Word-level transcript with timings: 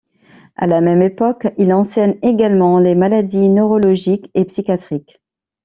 À 0.55 0.65
la 0.65 0.81
même 0.81 1.03
époque, 1.03 1.47
il 1.59 1.71
enseigne 1.71 2.17
également 2.23 2.79
les 2.79 2.95
maladies 2.95 3.49
neurologiques 3.49 4.31
et 4.33 4.45
psychiatriques. 4.45 5.21